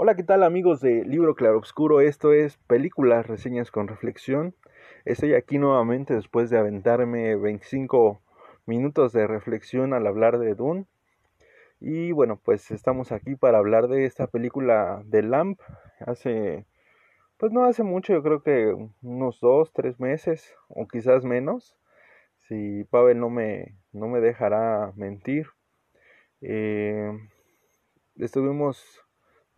[0.00, 2.00] Hola, ¿qué tal amigos de Libro Claroscuro?
[2.00, 4.54] Esto es Películas, Reseñas con Reflexión.
[5.04, 8.20] Estoy aquí nuevamente después de aventarme 25
[8.64, 10.86] minutos de reflexión al hablar de Dune.
[11.80, 15.58] Y bueno, pues estamos aquí para hablar de esta película de Lamp.
[16.06, 16.64] Hace,
[17.36, 18.72] pues no hace mucho, yo creo que
[19.02, 21.76] unos dos, tres meses o quizás menos.
[22.36, 25.48] Si Pavel no me, no me dejará mentir.
[26.40, 27.10] Eh,
[28.14, 29.04] estuvimos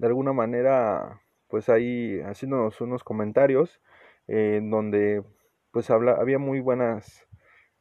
[0.01, 3.83] de alguna manera pues ahí haciéndonos unos comentarios
[4.29, 5.23] en donde
[5.73, 7.27] pues habla, había muy buenas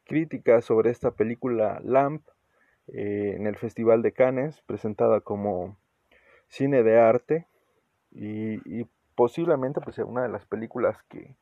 [0.03, 2.27] críticas sobre esta película Lamp
[2.88, 5.77] eh, en el Festival de Cannes, presentada como
[6.49, 7.48] cine de arte
[8.12, 11.35] y, posiblemente pues una de las películas que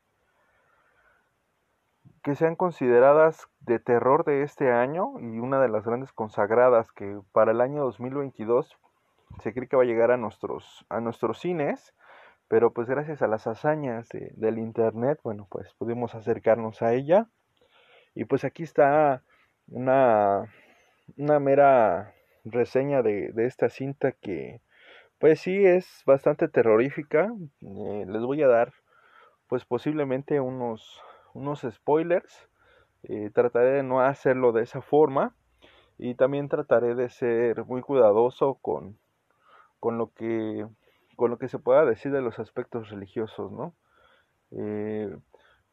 [2.24, 7.22] que sean consideradas de terror de este año y una de las grandes consagradas que
[7.32, 8.78] para el año 2022
[9.44, 11.94] se cree que va a llegar a nuestros, a nuestros cines,
[12.48, 17.28] pero pues gracias a las hazañas del internet, bueno, pues pudimos acercarnos a ella.
[18.16, 19.24] Y pues aquí está
[19.68, 20.46] una,
[21.18, 22.14] una mera
[22.46, 24.62] reseña de, esta cinta que
[25.20, 27.32] pues sí es bastante terrorífica.
[27.62, 28.74] Eh, les voy a dar
[29.48, 31.02] pues posiblemente unos,
[31.34, 32.50] unos spoilers.
[33.04, 35.36] Eh, trataré de no hacerlo de esa forma
[35.98, 38.98] y también trataré de ser muy cuidadoso con,
[39.80, 40.66] con lo que
[41.16, 43.74] con lo que se pueda decir de los aspectos religiosos, ¿no?
[44.52, 45.18] Eh,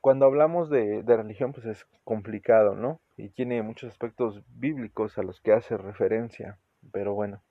[0.01, 3.01] cuando hablamos de, religión, pues es complicado, ¿no?
[3.17, 6.59] Y tiene muchos aspectos bíblicos a los que hace referencia,
[6.93, 7.43] pero bueno,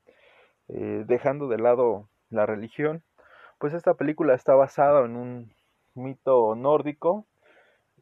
[0.69, 3.03] eh, dejando de lado la religión,
[3.59, 5.53] pues esta película está basada en un
[5.95, 7.25] mito nórdico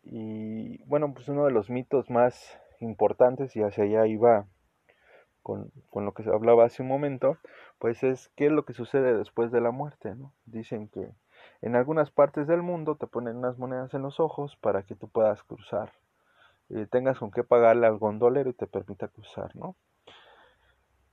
[0.03, 4.47] y bueno, pues uno de los mitos más importantes y hacia allá iba
[5.42, 7.38] con, lo que se hablaba hace un momento,
[7.80, 10.33] pues es qué es lo que sucede después de la muerte, ¿no?
[10.45, 11.09] Dicen que
[11.61, 15.08] en algunas partes del mundo te ponen unas monedas en los ojos para que tú
[15.09, 15.92] puedas cruzar,
[16.70, 19.76] eh, tengas con qué pagarle al gondolero y te permita cruzar, ¿no?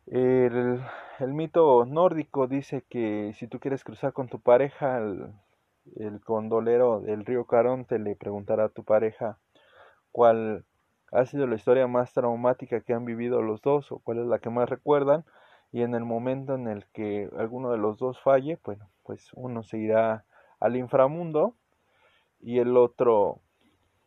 [0.06, 0.82] El,
[1.19, 5.34] el, mito nórdico dice que si tú quieres cruzar con tu pareja, el,
[5.97, 9.38] el gondolero del río Caronte le preguntará a tu pareja
[10.12, 10.64] cuál
[11.12, 14.38] ha sido la historia más traumática que han vivido los dos o cuál es la
[14.38, 15.24] que más recuerdan
[15.72, 19.62] y en el momento en el que alguno de los dos falle, bueno, pues uno
[19.62, 20.24] se irá
[20.60, 21.54] al inframundo
[22.41, 23.41] y el otro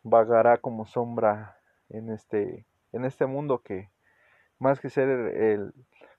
[0.02, 1.58] vagará como sombra
[1.88, 3.90] en este en este mundo que
[4.58, 5.72] más que ser el,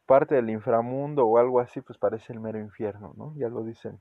[0.06, 3.34] parte del inframundo o algo así, pues parece el mero infierno, ¿no?
[3.38, 4.00] Ya lo dicen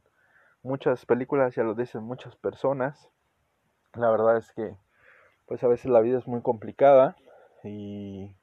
[0.62, 3.08] muchas películas, ya lo dicen muchas personas.
[3.94, 4.76] La verdad es que
[5.52, 7.14] pues a veces la vida es muy complicada
[7.62, 8.34] y,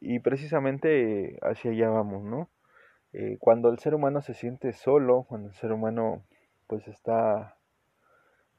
[0.00, 2.48] y precisamente hacia allá vamos, ¿no?
[3.12, 6.22] Eh, cuando el ser humano se siente solo, cuando el ser humano
[6.66, 7.58] pues está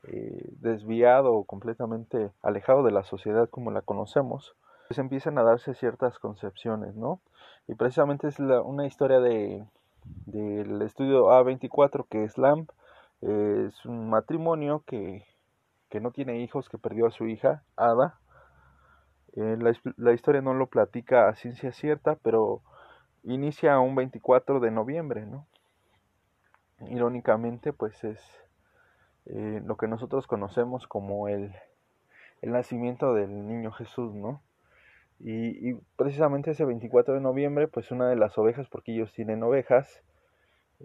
[0.03, 4.55] eh, desviado o completamente alejado de la sociedad como la conocemos,
[4.87, 7.19] pues empiezan a darse ciertas concepciones, ¿no?
[7.67, 9.65] Y precisamente es una historia de
[10.27, 12.69] del estudio A24 que es LAMP,
[13.21, 15.25] es un matrimonio que
[15.89, 18.19] que no tiene hijos, que perdió a su hija, Ada.
[19.35, 19.57] Eh,
[19.97, 22.61] la, historia no lo platica a ciencia cierta, pero
[23.23, 25.45] inicia un 24 de noviembre, ¿no?
[26.87, 28.19] Irónicamente, pues es
[29.25, 31.53] eh, lo que nosotros conocemos como el,
[32.41, 34.41] el nacimiento del niño Jesús, ¿no?
[35.19, 39.43] Y, y, precisamente ese 24 de noviembre, pues una de las ovejas, porque ellos tienen
[39.43, 40.01] ovejas,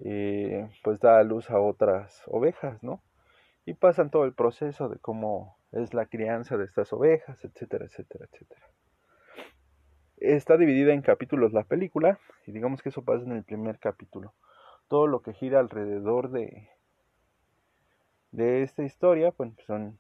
[0.03, 3.01] eh, pues da a luz a otras ovejas, ¿no?
[3.67, 8.27] Y pasan todo el proceso de cómo es la crianza de estas ovejas, etcétera, etcétera,
[8.31, 8.67] etcétera.
[10.19, 14.33] Está dividida en capítulos la película y digamos que eso pasa en el primer capítulo.
[14.89, 16.69] Todo lo que gira alrededor de,
[18.33, 19.99] de esta historia, pues son,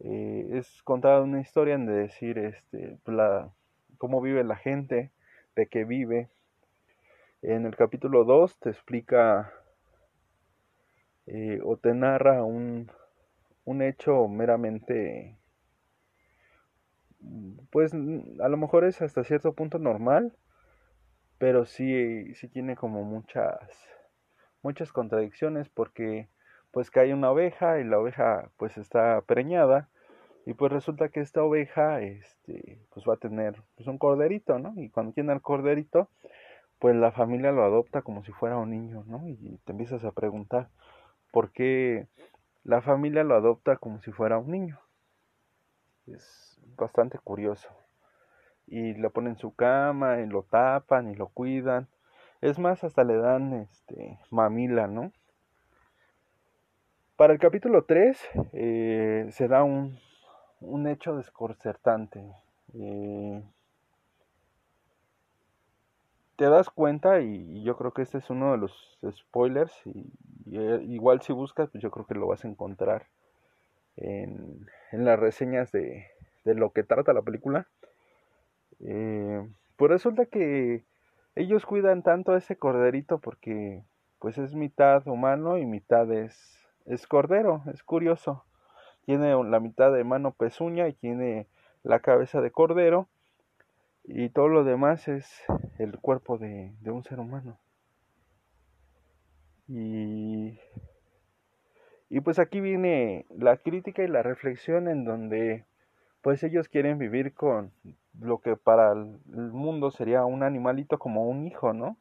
[0.00, 3.50] eh, es contada una historia en de decir este, la,
[3.98, 5.10] cómo vive la gente,
[5.56, 6.28] de qué vive.
[7.42, 9.52] En el capítulo 2 te explica
[11.26, 12.90] eh, o te narra un,
[13.64, 15.36] un hecho meramente
[17.70, 20.34] pues a lo mejor es hasta cierto punto normal
[21.38, 23.58] pero sí, sí tiene como muchas
[24.62, 26.28] muchas contradicciones porque
[26.70, 29.88] pues cae una oveja y la oveja pues está preñada
[30.46, 34.74] y pues resulta que esta oveja este pues va a tener pues un corderito no
[34.76, 36.08] y cuando tiene el corderito
[36.78, 40.12] pues la familia lo adopta como si fuera un niño no y te empiezas a
[40.12, 40.68] preguntar
[41.34, 42.06] porque
[42.62, 44.78] la familia lo adopta como si fuera un niño.
[46.06, 47.68] Es bastante curioso.
[48.68, 51.88] Y lo ponen en su cama y lo tapan y lo cuidan.
[52.40, 55.10] Es más, hasta le dan este mamila, ¿no?
[57.16, 58.16] Para el capítulo 3
[58.52, 59.98] eh, se da un,
[60.60, 62.32] un hecho desconcertante.
[62.74, 63.42] Eh,
[66.36, 70.12] te das cuenta y, yo creo que este es uno de los spoilers y,
[70.52, 73.06] eh, igual si buscas pues yo creo que lo vas a encontrar
[73.96, 76.06] en, en las reseñas de,
[76.44, 77.66] de, lo que trata la película.
[78.80, 80.84] Eh, pues resulta que
[81.36, 83.82] ellos cuidan tanto a ese corderito porque
[84.18, 88.44] pues es mitad humano y mitad es, es cordero es curioso.
[89.06, 91.46] Tiene la mitad de mano pezuña y tiene
[91.82, 93.06] la cabeza de cordero
[94.04, 95.26] y todo lo demás es
[95.78, 97.58] el cuerpo de, un ser humano.
[99.66, 100.58] Y,
[102.10, 105.64] y pues aquí viene la crítica y la reflexión en donde
[106.20, 107.72] pues ellos quieren vivir con
[108.20, 109.18] lo que para el
[109.52, 111.96] mundo sería un animalito como un hijo, ¿no?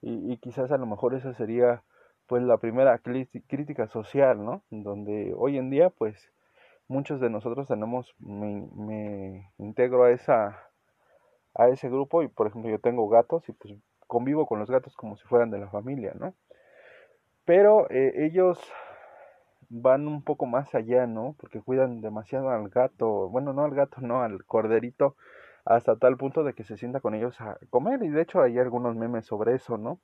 [0.00, 1.82] Y, y quizás a lo mejor esa sería
[2.26, 4.62] pues la primera crítica social, ¿no?
[4.70, 6.32] Donde hoy en día pues
[6.88, 10.70] muchos de nosotros tenemos, me, me integro a esa
[11.58, 13.74] a ese grupo y por ejemplo yo tengo gatos y pues
[14.06, 16.34] convivo con los gatos como si fueran de la familia, ¿no?
[17.44, 18.58] Pero eh, ellos
[19.68, 21.34] van un poco más allá, ¿no?
[21.38, 25.16] Porque cuidan demasiado al gato, bueno, no al gato, no, al corderito,
[25.64, 28.58] hasta tal punto de que se sienta con ellos a comer y de hecho hay
[28.58, 30.00] algunos memes sobre eso, ¿no?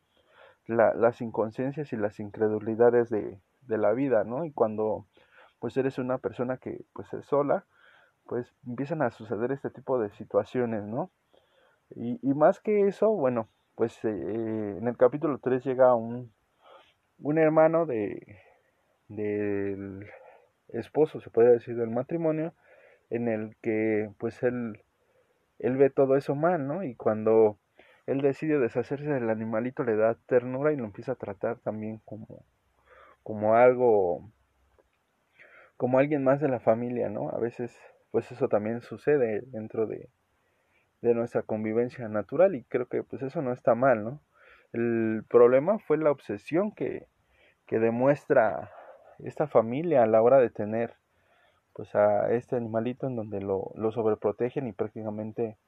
[0.67, 4.45] La, las inconsciencias y las incredulidades de, de la vida, ¿no?
[4.45, 5.07] Y cuando
[5.61, 7.65] pues eres una persona que pues es sola,
[8.27, 11.11] pues empiezan a suceder este tipo de situaciones, ¿no?
[11.97, 14.09] Y, y más que eso, bueno, pues eh,
[14.79, 16.33] en el capítulo 3 llega un,
[17.19, 18.39] un hermano de
[19.09, 20.07] del
[20.69, 22.55] esposo, se puede decir, del matrimonio,
[23.11, 24.83] en el que pues él,
[25.59, 26.83] él ve todo eso mal, ¿no?
[26.83, 27.59] Y cuando
[28.07, 32.45] él decide deshacerse del animalito le da ternura y lo empieza a tratar también como,
[33.23, 34.31] como algo,
[35.77, 37.31] como alguien más de la familia, ¿no?
[37.31, 37.77] A veces
[38.11, 40.09] pues eso también sucede dentro de,
[41.03, 44.21] de nuestra convivencia natural y creo que pues eso no está mal, ¿no?
[44.73, 47.07] El problema fue la obsesión que,
[47.67, 48.71] que demuestra
[49.19, 50.95] esta familia a la hora de tener
[51.75, 55.59] pues a este animalito en donde lo, lo sobreprotegen y prácticamente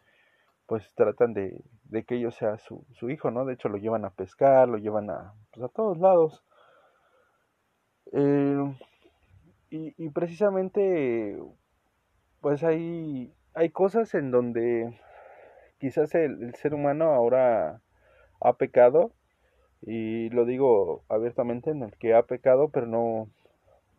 [0.67, 3.45] pues tratan de, de que ello sea su, su, hijo, ¿no?
[3.45, 6.43] De hecho lo llevan a pescar, lo llevan a, pues, a todos lados.
[8.13, 8.77] Eh,
[9.71, 11.39] y, y, precisamente
[12.41, 14.99] pues hay, hay cosas en donde
[15.85, 17.83] quizás el, ser humano ahora
[18.41, 19.13] ha pecado,
[19.83, 23.29] y lo digo abiertamente, en el que ha pecado, pero no,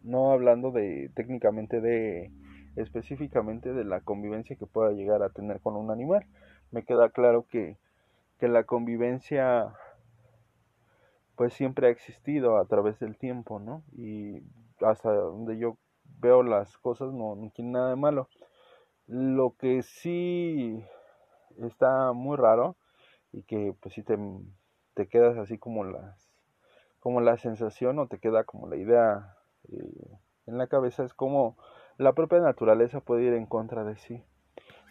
[0.01, 2.31] no hablando de técnicamente de
[2.75, 6.25] específicamente de la convivencia que pueda llegar a tener con un animal.
[6.71, 7.77] Me queda claro que,
[8.39, 9.71] que la convivencia
[11.35, 13.83] pues siempre ha existido a través del tiempo, ¿no?
[13.95, 14.41] Y
[14.81, 15.77] hasta donde yo
[16.19, 18.27] veo las cosas no, no tiene nada de malo.
[19.05, 20.83] Lo que sí
[21.63, 22.75] está muy raro
[23.31, 24.17] y que pues si te,
[24.93, 26.31] te quedas así como las
[26.99, 29.37] como la sensación o te queda como la idea
[29.71, 30.17] eh,
[30.47, 31.55] en la cabeza es como
[31.97, 34.23] la propia naturaleza puede ir en contra de sí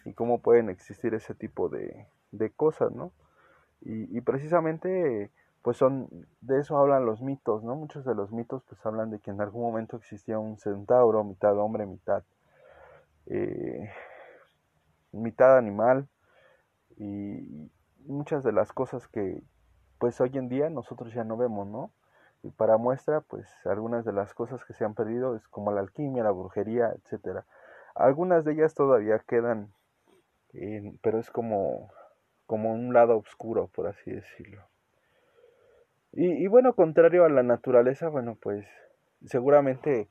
[0.05, 3.11] y cómo pueden existir ese tipo de, de cosas, ¿no?
[3.81, 5.31] Y, y, precisamente
[5.61, 6.07] pues son
[6.41, 7.75] de eso hablan los mitos, ¿no?
[7.75, 11.57] Muchos de los mitos pues hablan de que en algún momento existía un centauro, mitad
[11.57, 12.23] hombre, mitad
[13.27, 13.89] eh,
[15.11, 16.07] mitad animal,
[16.97, 17.71] y
[18.05, 19.41] muchas de las cosas que
[19.99, 21.91] pues hoy en día nosotros ya no vemos, ¿no?
[22.43, 25.81] Y para muestra, pues algunas de las cosas que se han perdido es como la
[25.81, 27.45] alquimia, la brujería, etcétera.
[27.95, 29.73] Algunas de ellas todavía quedan,
[31.01, 31.89] pero es como,
[32.45, 34.61] como un lado oscuro, por así decirlo.
[36.11, 38.65] Y, y bueno, contrario a la naturaleza, bueno, pues
[39.25, 40.07] seguramente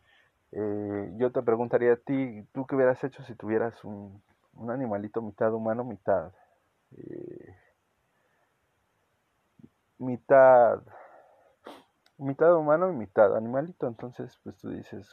[0.53, 4.21] eh, yo te preguntaría a ti, ¿tú qué hubieras hecho si tuvieras un,
[4.55, 6.33] un animalito mitad humano, mitad
[6.97, 7.57] eh,
[9.99, 10.83] mitad
[12.19, 13.87] mitad humano y mitad animalito.
[13.87, 15.09] Entonces pues tú dices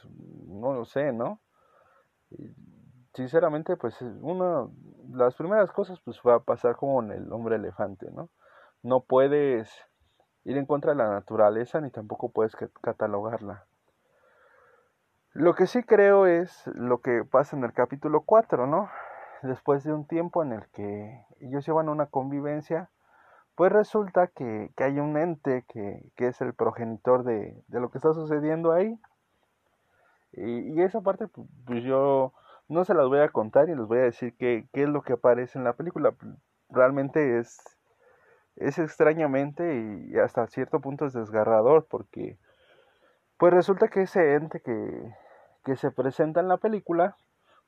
[0.46, 1.40] no lo sé no
[3.14, 4.68] sinceramente pues una
[5.10, 8.30] las primeras cosas pues va a pasar como en el hombre elefante no
[8.82, 9.70] no puedes
[10.44, 13.66] ir en contra de la naturaleza ni tampoco puedes catalogarla.
[15.32, 18.90] Lo que sí creo es lo que pasa en el capítulo 4, ¿no?
[19.42, 22.90] Después de un tiempo en el que ellos llevan una convivencia,
[23.54, 27.90] pues resulta que, que hay un ente que, que es el progenitor de, de, lo
[27.90, 28.98] que está sucediendo ahí.
[30.32, 31.26] Y, esa parte,
[31.66, 32.32] pues yo
[32.68, 35.02] no se las voy a contar y les voy a decir qué, qué es lo
[35.02, 36.14] que aparece en la película.
[36.70, 37.58] Realmente es,
[38.56, 42.38] es extrañamente y hasta cierto punto es desgarrador porque
[43.36, 45.14] pues resulta que ese ente que,
[45.64, 47.16] que se presenta en la película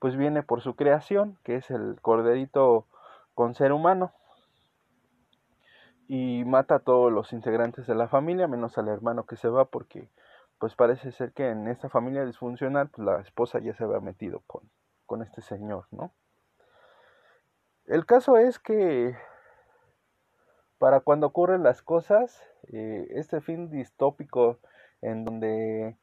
[0.04, 2.86] pues viene por su creación, que es el corderito
[3.32, 4.12] con ser humano
[6.08, 9.64] y mata a todos los integrantes de la familia menos al hermano que se va
[9.64, 10.10] porque
[10.58, 14.42] pues parece ser que en esta familia disfuncional pues la esposa ya se había metido
[14.46, 14.68] con,
[15.06, 16.12] con este señor, ¿no?
[17.86, 19.16] El caso es que
[20.76, 22.42] para cuando ocurren las cosas,
[22.74, 24.58] eh, este fin distópico
[25.00, 25.96] en donde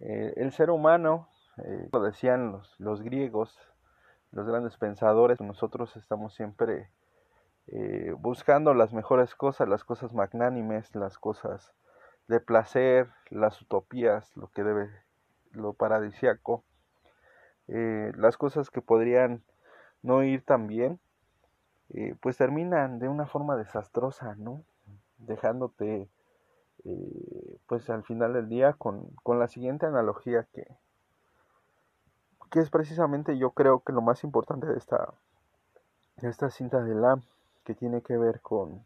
[0.00, 1.28] eh, el ser humano,
[1.64, 3.58] eh, lo decían los, los, griegos,
[4.30, 6.90] los grandes pensadores, nosotros estamos siempre
[8.18, 11.72] buscando las mejores cosas, las cosas magnánimes, las cosas
[12.26, 14.90] de placer, las utopías, lo que debe,
[15.52, 16.64] lo paradisiaco,
[17.68, 19.44] las cosas que podrían
[20.02, 21.00] no ir tan bien,
[21.90, 24.64] eh, pues terminan de una forma desastrosa, ¿no?
[25.18, 26.08] Dejándote,
[26.84, 30.66] eh, pues al final del día con, con, la siguiente analogía que,
[32.52, 35.12] que es precisamente yo creo que lo más importante de esta,
[36.18, 37.20] esta cinta de la
[37.64, 38.84] que tiene que ver con,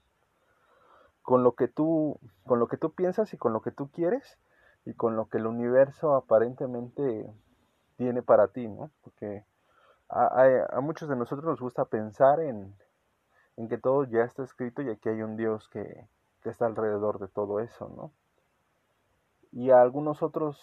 [1.23, 4.39] con lo que tú, con lo que tú piensas y con lo que tú quieres
[4.87, 7.31] y con lo que el universo aparentemente
[7.97, 8.91] tiene para ti, ¿no?
[9.03, 9.45] Porque
[10.09, 12.73] a, a muchos de nosotros nos gusta pensar en,
[13.57, 16.07] en que todo ya está escrito y aquí hay un Dios que,
[16.45, 18.13] está alrededor de todo eso, ¿no?
[19.51, 20.57] Y a algunos otros,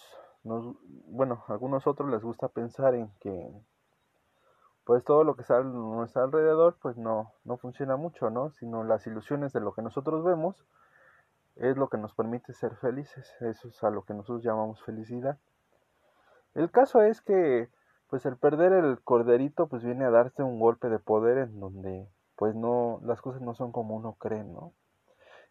[0.44, 3.50] bueno, a algunos otros les gusta pensar en que
[4.84, 8.50] pues todo lo que está a nuestro alrededor pues no, no funciona mucho, ¿no?
[8.50, 10.56] Sino las ilusiones de lo que nosotros vemos
[11.56, 15.38] es lo que nos permite ser felices, eso es a lo que nosotros llamamos felicidad.
[16.54, 17.68] El caso es que
[18.08, 22.06] pues el perder el corderito pues viene a darte un golpe de poder en donde
[22.36, 24.72] pues no, las cosas no son como uno cree, ¿no?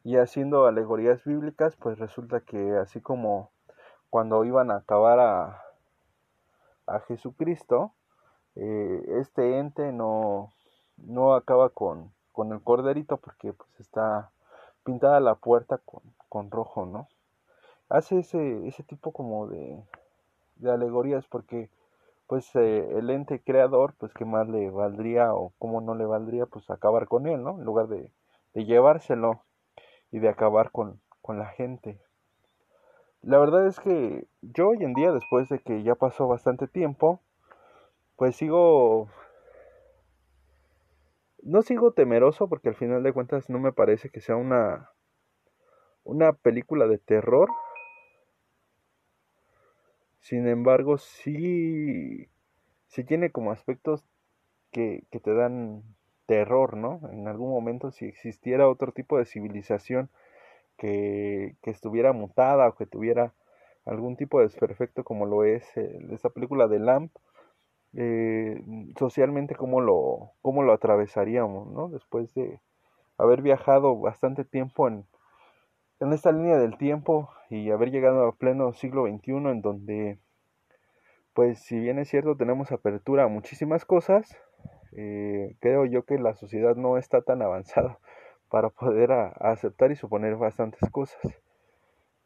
[0.04, 3.52] Y haciendo alegorías bíblicas, pues resulta que así como
[4.13, 5.63] cuando iban a acabar a,
[6.86, 7.93] a Jesucristo,
[8.55, 10.53] eh, este ente no,
[10.98, 14.29] no acaba con, con el corderito porque pues está
[14.84, 17.08] pintada la puerta con, con rojo, ¿no?
[17.89, 19.84] Hace ese, ese tipo como de,
[20.58, 21.72] de alegorías porque
[22.27, 26.46] pues eh, el ente creador, pues qué más le valdría o cómo no le valdría,
[26.46, 27.58] pues acabar con él, ¿no?
[27.58, 28.12] En lugar de,
[28.53, 29.41] de llevárselo
[30.12, 32.00] y de acabar con, con la gente.
[33.24, 37.22] La verdad es que yo hoy en día, después de que ya pasó bastante tiempo,
[38.18, 39.10] pues sigo...
[41.42, 44.92] No sigo temeroso porque al final de cuentas no me parece que sea una,
[46.03, 47.50] una película de terror,
[50.20, 52.30] sin embargo, sí,
[52.88, 54.06] sí tiene como aspectos
[54.72, 55.84] que, que te dan
[56.25, 57.01] terror, ¿no?
[57.12, 60.10] En algún momento si existiera otro tipo de civilización
[60.77, 63.34] que, que estuviera mutada o que tuviera
[63.86, 67.12] algún tipo de desperfecto como lo es eh, esta película de Lamp,
[67.96, 68.63] eh,
[68.98, 71.89] socialmente cómo lo, cómo lo atravesaríamos, ¿no?
[71.89, 72.60] Después de
[73.18, 75.06] haber viajado bastante tiempo en,
[76.00, 80.20] en esta línea del tiempo y haber llegado a pleno siglo XXI en donde,
[81.34, 84.36] pues si bien es cierto, tenemos apertura a muchísimas cosas,
[84.96, 88.00] eh, creo yo que la sociedad no está tan avanzada
[88.54, 91.20] para poder aceptar y suponer bastantes cosas.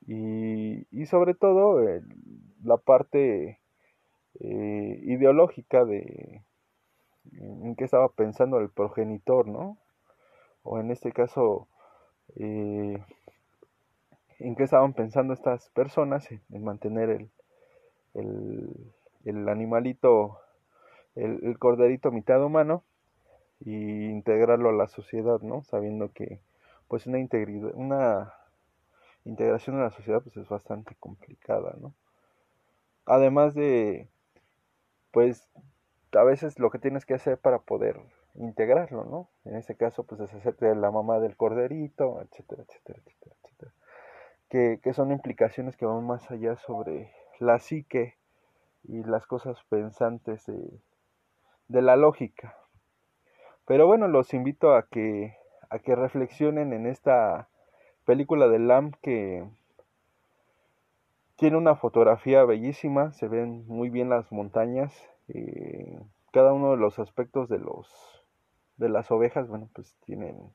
[0.06, 1.80] Y, sobre todo
[2.66, 3.62] la parte
[4.42, 6.44] eh, ideológica de
[7.32, 9.78] en qué estaba pensando el progenitor, ¿no?
[10.64, 11.70] O en este caso,
[12.36, 13.02] eh,
[14.40, 17.30] en qué estaban pensando estas personas en, mantener
[18.16, 20.40] el, animalito,
[21.16, 22.84] el, corderito mitad humano
[23.60, 25.64] y integrarlo a la sociedad, ¿no?
[25.64, 26.40] Sabiendo que
[26.88, 28.34] pues una integridad, una
[29.26, 31.94] integración en la sociedad pues es bastante complicada, ¿no?
[33.06, 34.08] Además de
[35.12, 35.48] pues
[36.14, 38.00] a veces lo que tienes que hacer para poder
[38.36, 39.30] integrarlo, ¿no?
[39.46, 43.28] En este caso pues deshacerte de la mamá del corderito, etcétera, etcétera, etcétera
[44.50, 48.16] que, son implicaciones que van más allá sobre la psique
[48.84, 50.80] y las cosas pensantes de,
[51.68, 52.58] de la lógica.
[53.68, 55.36] Pero bueno, los invito a que,
[55.70, 57.50] a que reflexionen en esta
[58.06, 59.46] película de Lamb que
[61.36, 64.94] tiene una fotografía bellísima, se ven muy bien las montañas,
[65.28, 66.00] eh,
[66.32, 67.88] cada uno de los aspectos de los
[68.78, 70.54] de las ovejas, bueno, pues tienen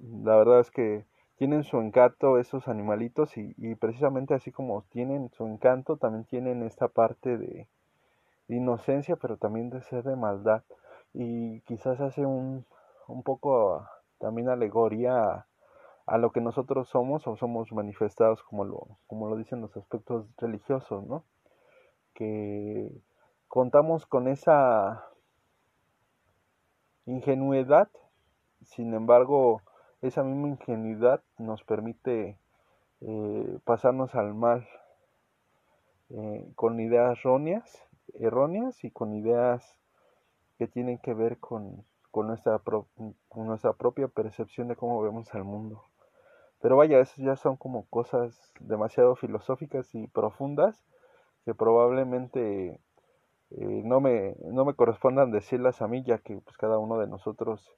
[0.00, 1.04] la verdad es que
[1.36, 6.62] tienen su encanto esos animalitos y, y, precisamente así como tienen su encanto, también tienen
[6.62, 7.68] esta parte de,
[8.48, 10.62] inocencia, pero también de ser de maldad.
[11.18, 12.66] Y quizás hace un,
[13.08, 15.46] un poco también alegoría
[16.04, 20.26] a, lo que nosotros somos o somos manifestados como lo, como lo dicen los aspectos
[20.36, 21.24] religiosos, ¿no?
[22.12, 22.92] Que
[23.48, 25.06] contamos con esa
[27.06, 27.88] ingenuidad,
[28.62, 29.62] sin embargo,
[30.02, 32.36] esa misma ingenuidad nos permite
[33.00, 34.68] eh, pasarnos al mal
[36.10, 37.88] eh, con ideas erróneas,
[38.20, 39.78] erróneas y con ideas
[40.58, 45.84] que tienen que ver con, con, nuestra propia percepción de cómo vemos al mundo.
[46.60, 50.82] Pero vaya, esas ya son como cosas demasiado filosóficas y profundas
[51.44, 52.80] que probablemente
[53.50, 57.06] eh, no, me, no me correspondan decirlas a mí, ya que pues, cada uno de
[57.06, 57.76] nosotros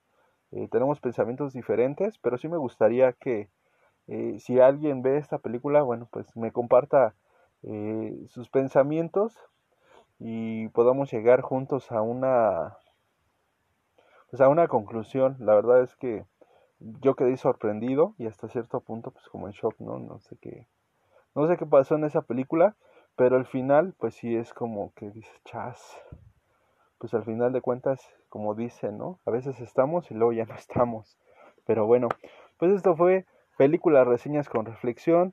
[0.52, 3.50] eh, tenemos pensamientos diferentes, pero sí me gustaría que
[4.06, 7.14] eh, si alguien ve esta película, bueno, pues me comparta
[8.28, 9.37] sus pensamientos
[10.19, 12.77] y podamos llegar juntos a una
[14.31, 15.37] pues a una conclusión.
[15.41, 16.25] La verdad es que
[16.81, 19.99] yo quedé sorprendido y hasta cierto punto pues como en shock, ¿no?
[19.99, 20.67] No sé qué
[21.39, 22.75] no sé qué pasó en esa película,
[23.15, 25.97] pero al final, pues sí es como que dices, chas.
[26.99, 29.21] Pues al final de cuentas, como dicen, ¿no?
[29.25, 31.17] A veces estamos y luego ya no estamos.
[31.65, 32.09] Pero bueno,
[32.59, 33.25] pues esto fue
[33.57, 35.33] películas, reseñas con reflexión.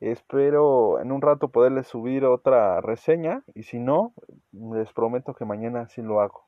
[0.00, 4.12] Espero en un rato poderles subir otra reseña y si no,
[4.52, 6.44] les prometo que mañana sí lo hago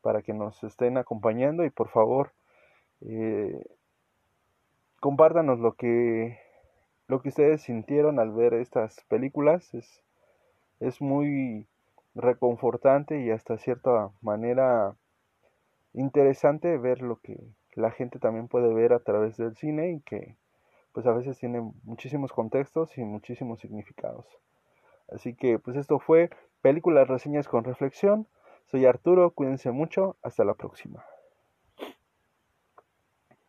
[0.00, 2.32] para que nos estén acompañando y por favor
[3.02, 3.62] eh,
[5.00, 6.38] compártanos lo que
[7.08, 9.72] lo que ustedes sintieron al ver estas películas.
[9.74, 10.02] Es
[10.80, 11.66] es muy
[12.14, 14.94] reconfortante y hasta cierta manera
[15.92, 17.38] interesante ver lo que
[17.74, 20.36] la gente también puede ver a través del cine y que
[20.98, 24.26] pues a veces tiene muchísimos contextos y muchísimos significados.
[25.08, 26.28] Así que pues esto fue
[26.60, 28.26] Películas Reseñas con Reflexión.
[28.66, 31.04] Soy Arturo, cuídense mucho, hasta la próxima.